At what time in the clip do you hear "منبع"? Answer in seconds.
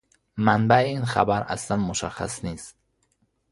0.37-0.75